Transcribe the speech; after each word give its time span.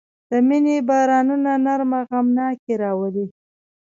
د 0.29 0.31
مني 0.47 0.77
بارانونه 0.89 1.51
نرمه 1.65 1.99
غمناکي 2.09 2.73
راولي 2.83 3.25